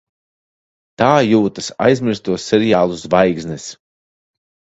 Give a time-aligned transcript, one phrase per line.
[1.01, 3.69] Tā jūtas aizmirsto seriālu zvaigznes.